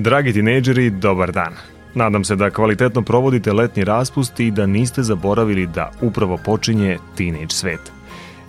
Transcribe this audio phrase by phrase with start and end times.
[0.00, 1.54] Dragi tinejdžeri, dobar dan.
[1.94, 7.48] Nadam se da kvalitetno provodite letnji raspust i da niste zaboravili da upravo počinje Teenage
[7.48, 7.80] svet.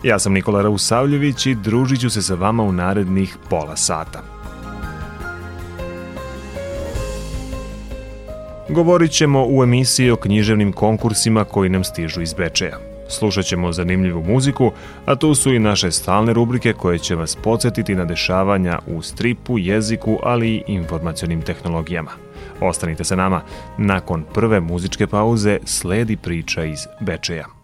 [0.04, 4.22] Ja sam Nikola Rausavljević i družit ću se sa vama u narednih pola sata.
[8.70, 12.91] Govorit ćemo u emisiji o književnim konkursima koji nam stižu iz Bečeja.
[13.12, 14.72] Slušat ćemo zanimljivu muziku,
[15.06, 19.60] a tu su i naše stalne rubrike koje će vas podsjetiti na dešavanja u stripu,
[19.60, 22.12] jeziku, ali i informacionim tehnologijama.
[22.62, 23.42] Ostanite sa nama.
[23.78, 27.61] Nakon prve muzičke pauze sledi priča iz Bečeja.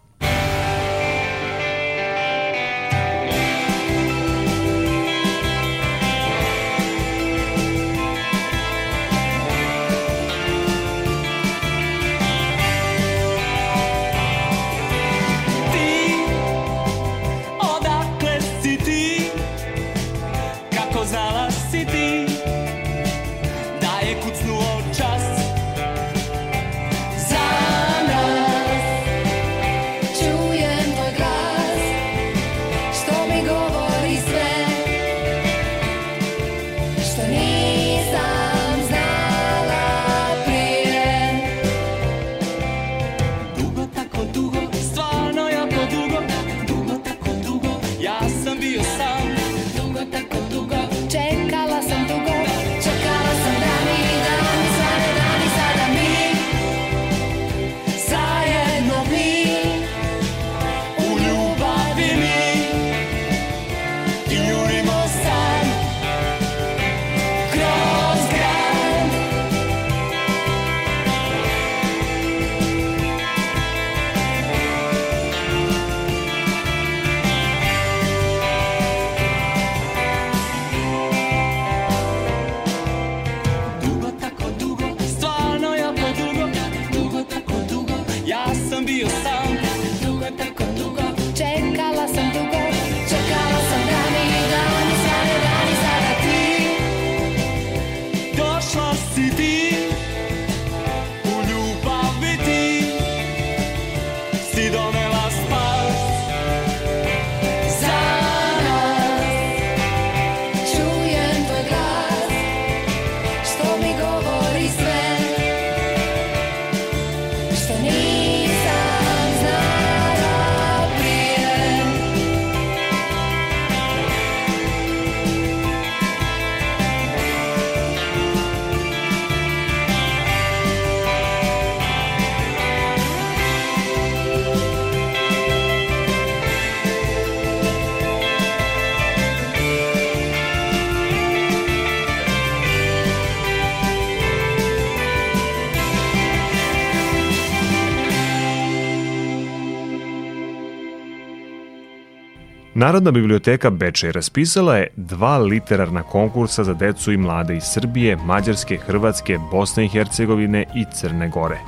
[152.78, 158.76] Narodna biblioteka Bečej raspisala je dva literarna konkursa za decu i mlade iz Srbije, Mađarske,
[158.76, 161.58] Hrvatske, Bosne i Hercegovine i Crne Gore.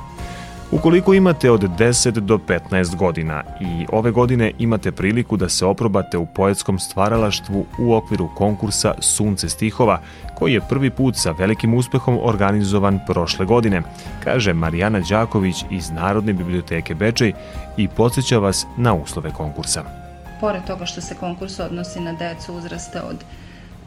[0.71, 6.17] Ukoliko imate od 10 do 15 godina i ove godine imate priliku da se oprobate
[6.17, 9.99] u poetskom stvaralaštvu u okviru konkursa Sunce stihova,
[10.35, 13.81] koji je prvi put sa velikim uspehom organizovan prošle godine,
[14.23, 17.33] kaže Marijana Đaković iz Narodne biblioteke Bečej
[17.77, 20.00] i podsjeća vas na uslove konkursa
[20.41, 23.15] pored toga što se konkurs odnosi na decu uzrasta od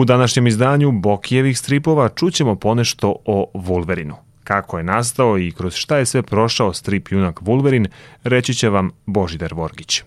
[0.00, 4.14] U današnjem izdanju Bokijevih stripova čućemo ponešto o Wolverinu.
[4.44, 7.88] Kako je nastao i kroz šta je sve prošao strip junak Wolverin,
[8.24, 10.02] reći će vam Božidar Vorgić.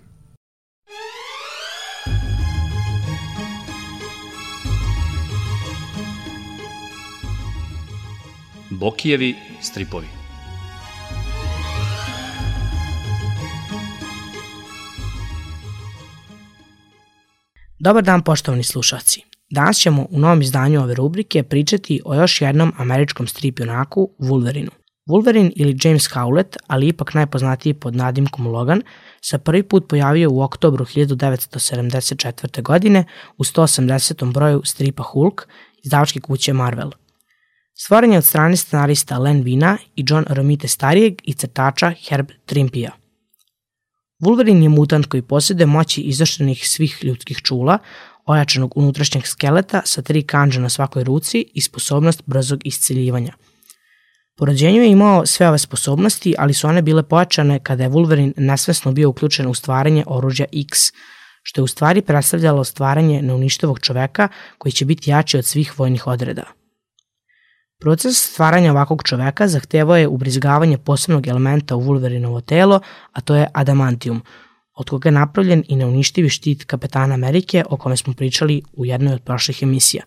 [8.70, 10.08] Bokijevi stripovi
[17.80, 19.33] Dobar dan poštovani slušalci.
[19.54, 24.70] Danas ćemo u novom izdanju ove rubrike pričati o još jednom američkom strip junaku, Wolverinu.
[25.10, 28.82] Wolverine ili James Howlett, ali ipak najpoznatiji pod nadimkom Logan,
[29.22, 32.62] se prvi put pojavio u oktobru 1974.
[32.62, 33.06] godine
[33.38, 34.34] u 180.
[34.34, 35.48] broju stripa Hulk
[35.84, 36.92] izdavačke kuće Marvel.
[37.74, 42.92] Stvoren je od strane scenarista Len Vina i John Romite starijeg i crtača Herb Trimpija.
[44.24, 47.78] Wolverine je mutant koji posjeduje moći izoštrenih svih ljudskih čula,
[48.26, 53.34] ojačanog unutrašnjeg skeleta sa tri kanđa na svakoj ruci i sposobnost brzog isciljivanja.
[54.38, 58.34] Po rođenju je imao sve ove sposobnosti, ali su one bile pojačane kada je Wolverine
[58.38, 60.92] nesvesno bio uključen u stvaranje oružja X,
[61.44, 64.28] što je u stvari predstavljalo stvaranje neuništovog čoveka
[64.58, 66.44] koji će biti jači od svih vojnih odreda.
[67.80, 72.80] Proces stvaranja ovakvog čoveka zahtevao je ubrizgavanje posebnog elementa u Wolverinovo telo,
[73.12, 74.22] a to je adamantium,
[74.76, 79.14] od koga je napravljen i neuništivi štit kapetana Amerike o kome smo pričali u jednoj
[79.14, 80.04] od prošlih emisija.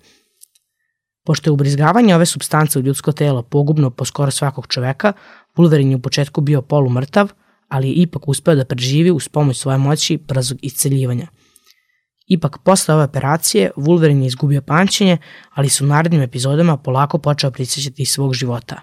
[1.24, 5.12] Pošto je ubrizgavanje ove substance u ljudsko telo pogubno po skoro svakog čoveka,
[5.56, 7.28] Wolverine je u početku bio polumrtav,
[7.68, 11.26] ali je ipak uspeo da preživi uz pomoć svoje moći brzog isceljivanja.
[12.26, 15.18] Ipak, posle ove operacije, Wolverine je izgubio pamćenje,
[15.54, 18.80] ali su u narednim epizodama polako počeo prisjećati svog života.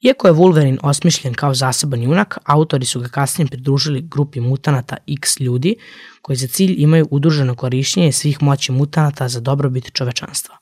[0.00, 5.40] Iako je Wolverine osmišljen kao zaseban junak, autori su ga kasnije pridružili grupi mutanata X
[5.40, 5.76] ljudi,
[6.22, 10.58] koji za cilj imaju udruženo korišćenje svih moći mutanata za dobrobit čovečanstva.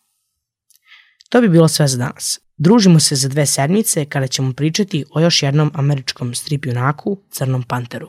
[1.29, 2.41] To bi bilo sve za danas.
[2.57, 7.63] Družimo se za dve sedmice kada ćemo pričati o još jednom američkom strip junaku, Crnom
[7.63, 8.09] panteru.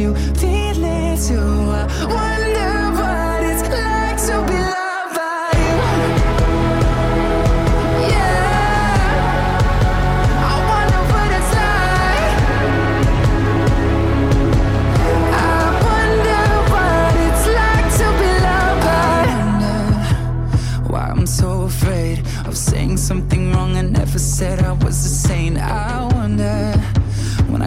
[0.00, 1.36] you feel it too.
[1.36, 1.84] I
[2.16, 5.76] wonder what it's like to be loved by you.
[8.08, 8.94] Yeah,
[10.48, 12.32] I wonder what it's like.
[15.32, 22.16] I wonder what it's like to be loved by you why I'm so afraid
[22.46, 25.58] of saying something wrong I never said I was a saint.
[25.58, 26.79] I wonder I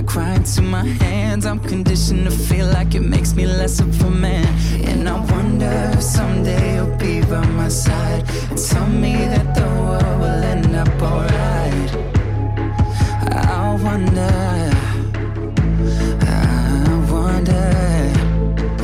[0.03, 4.09] cry into my hands, I'm conditioned to feel like it makes me less of a
[4.09, 4.47] man.
[4.85, 9.67] And I wonder if someday you'll be by my side and tell me that the
[9.85, 11.91] world will end up alright.
[13.31, 14.71] I wonder.
[16.25, 17.69] I wonder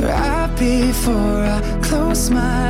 [0.06, 2.69] right before I close my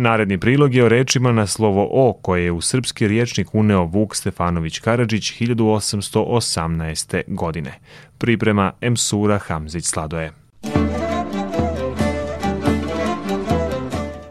[0.00, 4.16] Naredni prilog je o rečima na slovo O koje je u srpski riječnik uneo Vuk
[4.16, 7.22] Stefanović Karadžić 1818.
[7.26, 7.78] godine.
[8.18, 10.32] Priprema Emsura Hamzić Sladoje.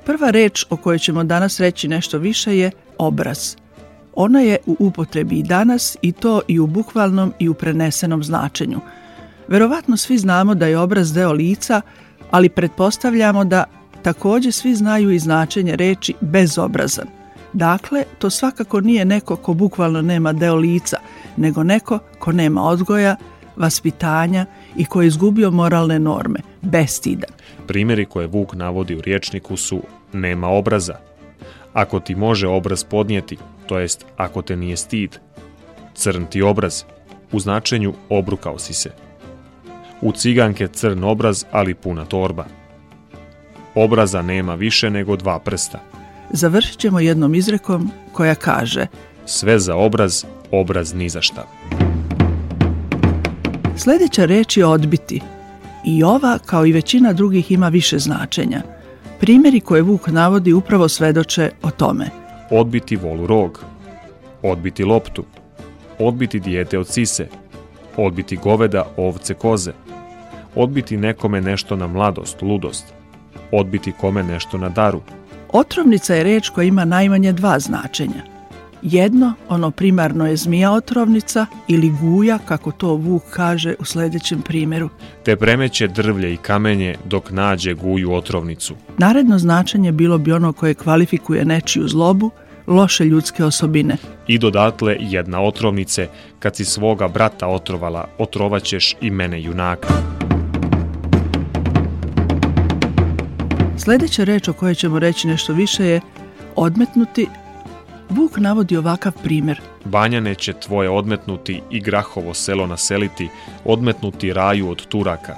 [0.05, 3.55] Prva reč o kojoj ćemo danas reći nešto više je obraz.
[4.15, 8.79] Ona je u upotrebi i danas i to i u bukvalnom i u prenesenom značenju.
[9.47, 11.81] Verovatno svi znamo da je obraz deo lica,
[12.31, 17.07] ali pretpostavljamo da takođe svi znaju i značenje reči bezobrazan.
[17.53, 20.97] Dakle, to svakako nije neko ko bukvalno nema deo lica,
[21.37, 23.15] nego neko ko nema odgoja,
[23.55, 24.45] vaspitanja
[24.77, 27.29] i ko je izgubio moralne norme, bestidan.
[27.67, 29.81] Primjeri koje Vuk navodi u riječniku su
[30.13, 30.95] nema obraza,
[31.73, 33.37] ako ti može obraz podnijeti,
[33.67, 35.19] to jest ako te nije stid,
[35.93, 36.83] crn ti obraz,
[37.31, 38.91] u značenju obrukao si se.
[40.01, 42.45] U ciganke crn obraz, ali puna torba.
[43.79, 45.79] Obraza nema više nego dva prsta.
[46.29, 48.87] Završit ćemo jednom izrekom koja kaže
[49.25, 51.47] Sve za obraz, obraz ni za šta.
[53.77, 55.21] Sljedeća reč je odbiti.
[55.85, 58.61] I ova, kao i većina drugih, ima više značenja.
[59.19, 62.09] Primjeri koje Vuk navodi upravo svedoče o tome.
[62.51, 63.63] Odbiti volu rog,
[64.43, 65.23] odbiti loptu,
[65.99, 67.27] odbiti dijete od sise,
[67.97, 69.71] odbiti goveda, ovce, koze,
[70.55, 72.98] odbiti nekome nešto na mladost, ludost,
[73.51, 75.01] odbiti kome nešto na daru,
[75.53, 78.23] Otrovnica je reč koja ima najmanje dva značenja.
[78.81, 84.89] Jedno, ono primarno je zmija otrovnica ili guja, kako to Vuk kaže u sledećem primjeru.
[85.23, 88.75] Te premeće drvlje i kamenje dok nađe guju otrovnicu.
[88.97, 92.31] Naredno značenje bilo bi ono koje kvalifikuje nečiju zlobu,
[92.67, 93.97] loše ljudske osobine.
[94.27, 96.07] I dodatle jedna otrovnice,
[96.39, 99.87] kad si svoga brata otrovala, otrovaćeš i mene junaka.
[103.79, 106.01] Sledeća reč o kojoj ćemo reći nešto više je
[106.55, 107.27] odmetnuti.
[108.09, 109.61] Vuk navodi ovakav primjer.
[109.85, 113.29] Banjane će tvoje odmetnuti i grahovo selo naseliti,
[113.65, 115.35] odmetnuti raju od Turaka.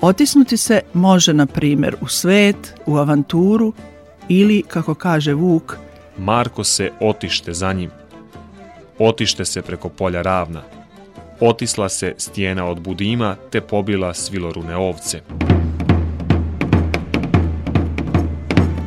[0.00, 3.72] Otisnuti se može, na primjer, u svet, u avanturu
[4.28, 5.76] ili, kako kaže Vuk,
[6.18, 7.90] Marko se otište za njim.
[8.98, 10.62] Otište se preko polja ravna.
[11.40, 15.20] Otisla se stijena od budima, te pobila svilorune ovce.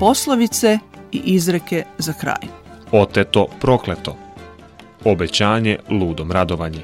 [0.05, 0.79] Poslovice
[1.11, 2.47] i izreke za kraj.
[2.91, 4.17] Oteto prokleto.
[5.03, 6.83] Obećanje ludom radovanje.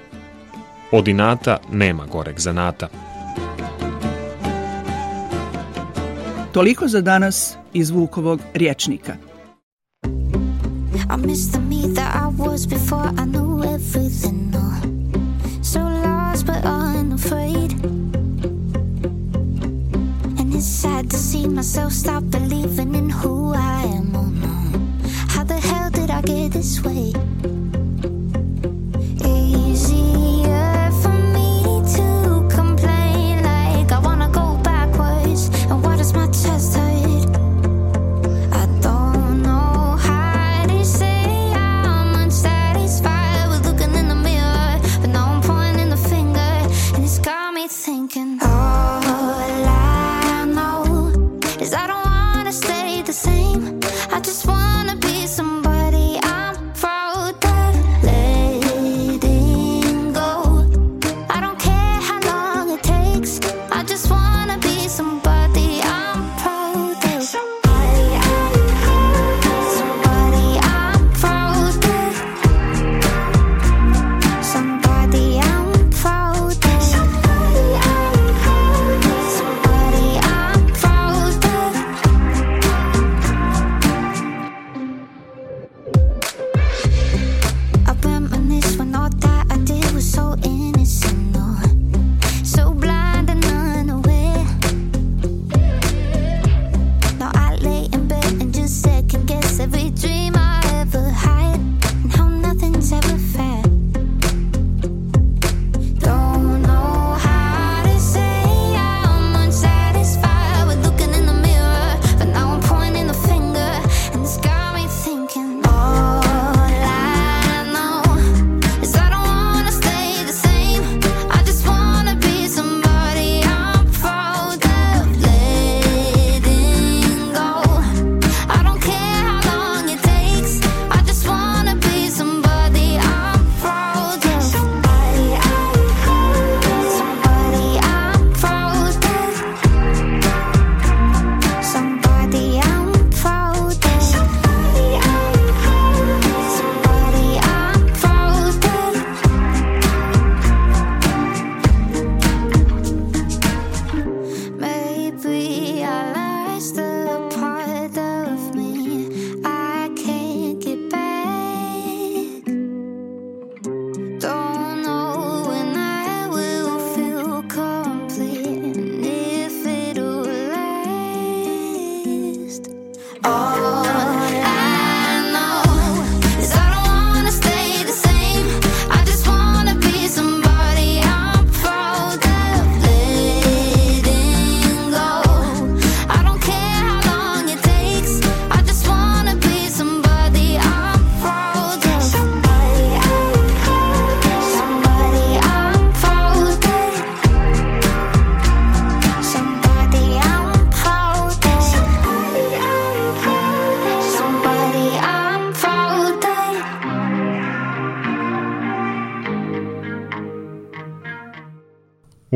[0.92, 2.88] Od inata nema goreg zanata.
[6.52, 9.16] Toliko za danas iz Vukovog riječnika.
[10.86, 14.41] I miss the me that I was before I knew everything.
[21.62, 24.15] Myself stop believing in who I am.
[24.15, 24.56] Oh no.
[25.30, 27.01] How the hell did I get this way?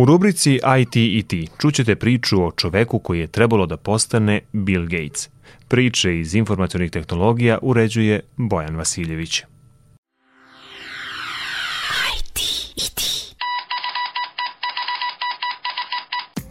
[0.05, 4.83] U rubrici IT i ti čućete priču o čoveku koji je trebalo da postane Bill
[4.87, 5.29] Gates.
[5.67, 9.41] Priče iz informacionih tehnologija uređuje Bojan Vasiljević.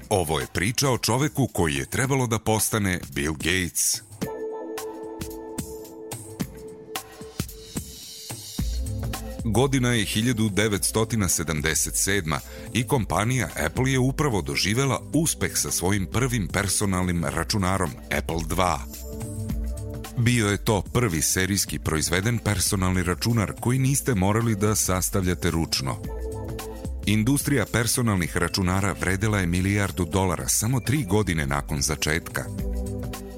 [0.08, 4.02] Ovo je priča o čoveku koji je trebalo da postane Bill Gates.
[9.44, 12.38] Godina je 1977.
[12.72, 19.04] i kompanija Apple je upravo doživela uspeh sa svojim prvim personalnim računarom Apple II.
[20.16, 25.96] Bio je to prvi serijski proizveden personalni računar koji niste morali da sastavljate ručno.
[27.06, 32.44] Industrija personalnih računara vredela je milijardu dolara samo tri godine nakon začetka.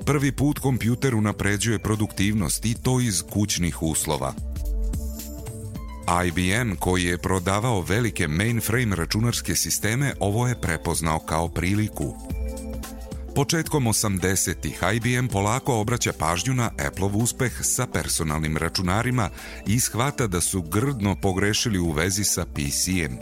[0.05, 4.35] Prvi put kompjuter unapređuje produktivnost i to iz kućnih uslova.
[6.27, 12.15] IBM, koji je prodavao velike mainframe računarske sisteme, ovo je prepoznao kao priliku.
[13.35, 19.31] Početkom 80-ih IBM polako obraća pažnju na Apple-ov uspeh sa personalnim računarima
[19.67, 23.19] i shvata da su grdno pogrešili u vezi sa PC-em.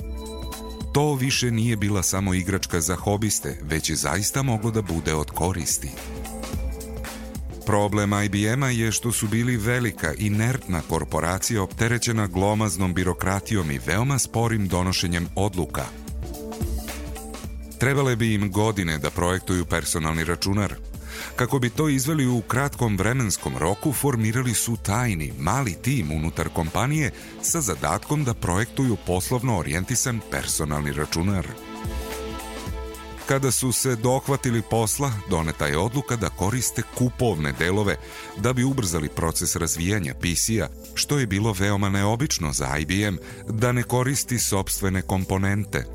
[0.93, 5.31] To više nije bila samo igračka za hobiste, već je zaista moglo da bude od
[5.31, 5.89] koristi.
[7.67, 14.69] Problem IBM-a je što su bili velika, inertna korporacija opterećena glomaznom birokratijom i veoma sporim
[14.69, 15.85] donošenjem odluka.
[17.79, 20.75] Trebale bi im godine da projektuju personalni računar.
[21.37, 27.11] Kako bi to izveli u kratkom vremenskom roku, formirali su tajni, mali tim unutar kompanije
[27.43, 31.47] sa zadatkom da projektuju poslovno orijentisan personalni računar.
[33.29, 37.97] Kada su se dohvatili posla, doneta je odluka da koriste kupovne delove
[38.37, 43.17] da bi ubrzali proces razvijanja PC-a, što je bilo veoma neobično za IBM
[43.49, 45.87] da ne koristi sobstvene komponente.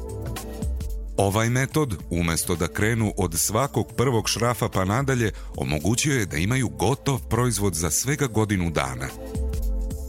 [1.18, 6.70] Ovaj metod, umesto da krenu od svakog prvog šrafa pa nadalje, omogućio je da imaju
[6.70, 9.08] gotov proizvod za svega godinu dana.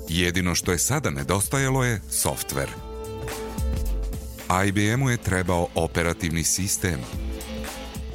[0.08, 2.68] Jedino što je sada nedostajalo je softver–
[4.50, 7.00] IBM-u je trebao operativni sistem.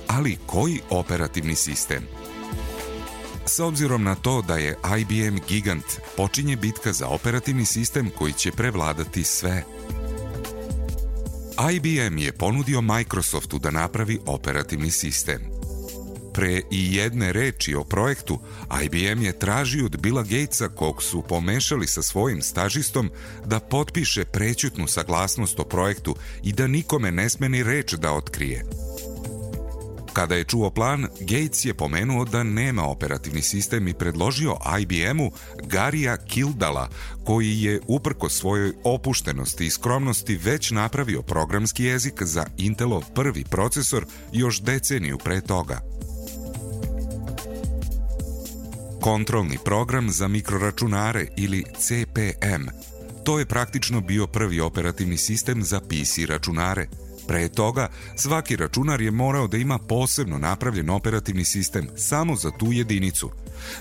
[0.08, 2.08] Ali koji operativni sistem?
[3.46, 5.86] S obzirom na to da je IBM gigant,
[6.18, 9.64] počinje bitka za operativni sistem koji će prevladati sve.
[11.74, 15.55] IBM je ponudio Microsoftu da napravi operativni sistem.
[16.36, 18.40] Pre i jedne reči o projektu,
[18.84, 23.12] IBM je tražio od Billa Gatesa, kog su pomešali sa svojim stažistom,
[23.46, 28.66] da potpiše prećutnu saglasnost o projektu i da nikome ne sme ni reč da otkrije.
[30.14, 35.32] Kada je čuo plan, Gates je pomenuo da nema operativni sistem i predložio IBM-u
[35.64, 36.90] Garija Kildala,
[37.26, 44.06] koji je uprko svojoj opuštenosti i skromnosti već napravio programski jezik za Intelov prvi procesor
[44.34, 45.80] još deceniju pre toga–
[49.06, 52.68] Kontrolni program za mikroračunare ili CPM.
[53.24, 56.88] To je praktično bio prvi operativni sistem za PC računare.
[57.28, 62.72] Pre toga, svaki računar je morao da ima posebno napravljen operativni sistem samo za tu
[62.72, 63.32] jedinicu.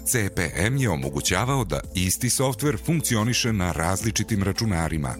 [0.04, 5.14] CPM je omogućavao da isti softver funkcioniše na različitim računarima.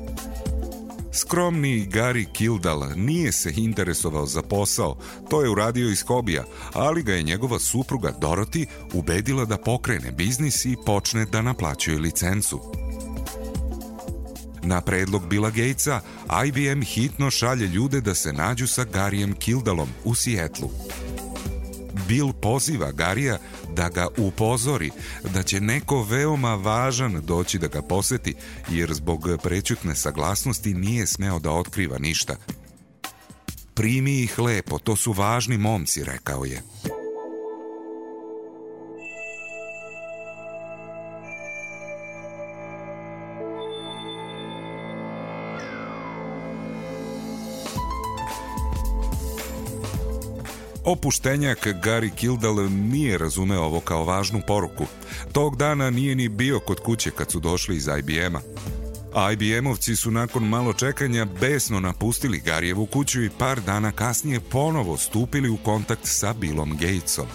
[1.15, 4.97] Skromni Gary Kildall nije se interesovao za posao,
[5.31, 10.65] to je uradio iz hobija, ali ga je njegova supruga Dorothy ubedila da pokrene biznis
[10.65, 12.61] i počne da naplaćuje licencu.
[14.63, 16.01] Na predlog Billa Gatesa,
[16.47, 20.71] IBM hitno šalje ljude da se nađu sa Garijem Kildalom u Sijetlu.
[22.09, 23.39] Bill poziva Garija
[23.77, 24.91] da ga upozori
[25.35, 28.35] da će neko veoma važan doći da ga poseti,
[28.71, 32.37] jer zbog prećutne saglasnosti nije smeo da otkriva ništa.
[33.75, 36.63] Primi ih lepo, to su važni momci, rekao je.
[50.85, 54.87] Opuštenjak Gary Kildall nije razumeo ovo kao važnu poruku.
[55.33, 58.41] Tog dana nije ni bio kod kuće kad su došli iz IBM-a.
[59.33, 65.49] IBM-ovci su nakon malo čekanja besno napustili Garijevu kuću i par dana kasnije ponovo stupili
[65.49, 67.27] u kontakt sa Billom Gatesom.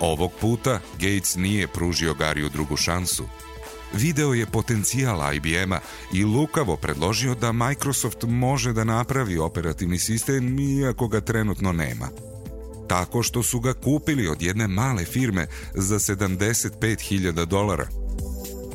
[0.00, 3.24] Ovog puta Gates nije pružio Gariju drugu šansu–
[3.92, 5.80] video je potencijal IBM-a
[6.12, 12.08] i lukavo predložio da Microsoft može da napravi operativni sistem iako ga trenutno nema.
[12.88, 17.88] Tako što su ga kupili od jedne male firme za 75.000 dolara–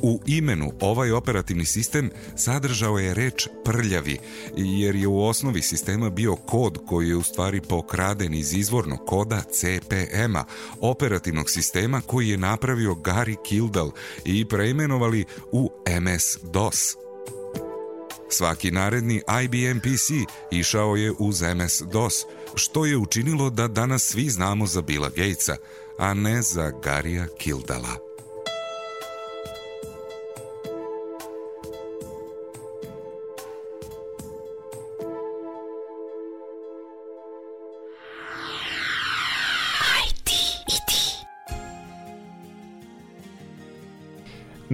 [0.07, 4.19] U imenu ovaj operativni sistem sadržao je reč prljavi,
[4.57, 9.41] jer je u osnovi sistema bio kod koji je u stvari pokraden iz izvornog koda
[9.41, 10.43] CPM-a,
[10.81, 13.91] operativnog sistema koji je napravio Gary Kildall
[14.25, 16.95] i preimenovali u MS-DOS.
[18.29, 22.13] Svaki naredni IBM PC išao je uz MS-DOS,
[22.55, 25.55] što je učinilo da danas svi znamo za Billa Gatesa,
[25.99, 28.04] a ne za Garija Kildala.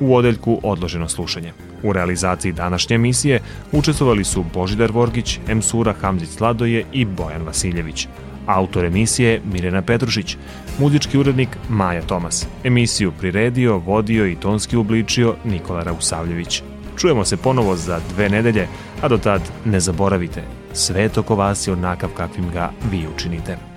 [0.00, 1.52] u odeljku Odloženo slušanje.
[1.82, 3.40] U realizaciji današnje emisije
[3.72, 8.08] učestvovali su Božidar Vorgić, Emsura Hamzić Sladoje i Bojan Vasiljević.
[8.46, 10.36] Autor emisije je Mirena Petrušić,
[10.78, 12.46] muzički urednik Maja Tomas.
[12.64, 16.62] Emisiju priredio, vodio i tonski ubličio Nikola Rausavljević.
[16.96, 18.68] Čujemo se ponovo za dve nedelje,
[19.02, 23.73] a do tad ne zaboravite, svet oko vas je onakav kakvim ga vi učinite.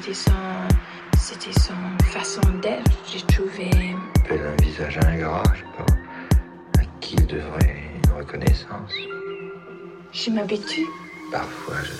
[0.00, 0.32] C'était son,
[1.18, 1.74] c'était son
[2.06, 3.70] façon d'être, j'ai trouvé.
[4.30, 8.92] Elle a un visage ingrat, je sais pas, à qui il devrait une reconnaissance.
[10.12, 10.86] Je m'habitue.
[11.30, 11.90] Parfois, je...